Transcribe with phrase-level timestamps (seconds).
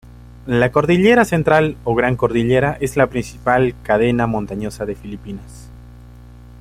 [0.47, 5.69] La Cordillera Central o Gran Cordillera es la principal cadena montañosa de Filipinas.